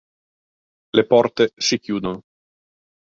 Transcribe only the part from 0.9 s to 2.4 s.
Le porte si chiudono.